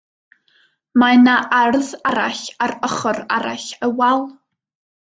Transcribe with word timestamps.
Mae 1.03 1.19
'na 1.25 1.35
ardd 1.59 1.91
arall 2.13 2.43
ar 2.69 2.75
ochr 2.91 3.23
arall 3.39 3.71
y 3.91 3.95
wal. 4.03 4.29